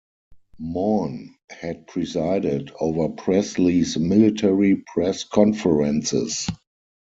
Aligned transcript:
Mawn 0.57 1.35
had 1.51 1.85
presided 1.85 2.71
over 2.79 3.07
Presley's 3.07 3.97
military 3.99 4.77
press 4.77 5.23
conferences. 5.23 6.47